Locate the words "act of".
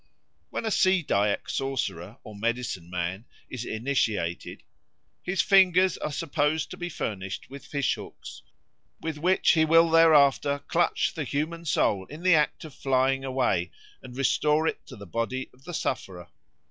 12.33-12.73